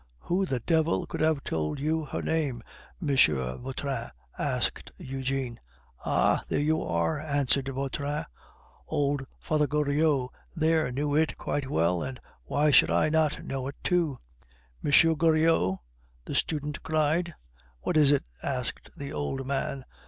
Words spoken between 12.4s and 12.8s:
why